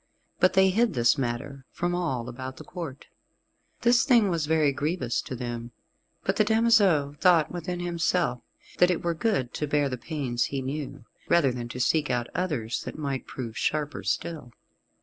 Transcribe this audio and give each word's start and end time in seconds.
But 0.39 0.53
they 0.53 0.71
hid 0.71 0.95
this 0.95 1.15
matter 1.15 1.63
from 1.69 1.93
all 1.93 2.27
about 2.27 2.57
the 2.57 2.63
Court. 2.63 3.05
This 3.81 4.03
thing 4.03 4.29
was 4.29 4.47
very 4.47 4.71
grievous 4.71 5.21
to 5.21 5.35
them, 5.35 5.73
but 6.23 6.37
the 6.37 6.43
damoiseau 6.43 7.15
thought 7.19 7.51
within 7.51 7.79
himself 7.81 8.41
that 8.79 8.89
it 8.89 9.03
were 9.03 9.13
good 9.13 9.53
to 9.53 9.67
bear 9.67 9.89
the 9.89 9.99
pains 9.99 10.45
he 10.45 10.59
knew, 10.59 11.05
rather 11.29 11.51
than 11.51 11.67
to 11.69 11.79
seek 11.79 12.09
out 12.09 12.29
others 12.33 12.81
that 12.81 12.97
might 12.97 13.27
prove 13.27 13.55
sharper 13.55 14.01
still. 14.01 14.51